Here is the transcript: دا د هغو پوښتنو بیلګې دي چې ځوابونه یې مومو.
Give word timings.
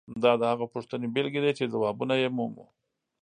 دا 0.23 0.31
د 0.39 0.43
هغو 0.51 0.65
پوښتنو 0.73 1.11
بیلګې 1.15 1.41
دي 1.43 1.51
چې 1.57 1.71
ځوابونه 1.73 2.13
یې 2.21 2.29
مومو. 2.35 2.65